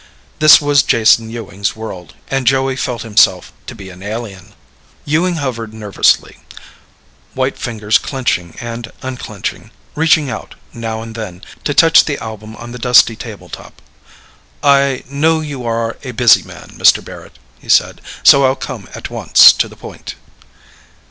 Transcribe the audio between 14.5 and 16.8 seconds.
"I know you are a busy man,